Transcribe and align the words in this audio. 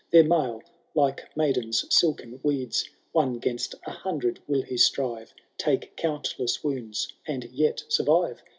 Their 0.09 0.23
mail 0.23 0.63
like 0.95 1.31
maiden^s 1.35 1.93
silken 1.93 2.39
weeds; 2.41 2.89
One 3.11 3.35
Against 3.35 3.75
a 3.85 3.91
hundred 3.91 4.39
will 4.47 4.63
he 4.63 4.75
strive. 4.77 5.31
Take 5.59 5.95
countless 5.95 6.63
wounds, 6.63 7.13
and 7.27 7.43
yet 7.51 7.83
survive. 7.87 8.41